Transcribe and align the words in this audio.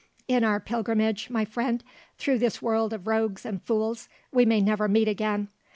In 0.27 0.43
our 0.43 0.59
pilgrimage, 0.59 1.29
my 1.29 1.45
friend, 1.45 1.83
through 2.17 2.39
this 2.39 2.59
world 2.59 2.91
of 2.91 3.05
rogues 3.05 3.45
and 3.45 3.61
fools, 3.61 4.09
we 4.31 4.45
may 4.45 4.59
never 4.59 4.87
meet 4.87 5.07
again. 5.07 5.49